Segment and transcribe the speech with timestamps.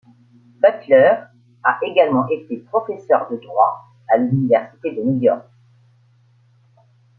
[0.59, 1.13] Butler
[1.63, 5.45] a également été professeur de droit à l'université de New York.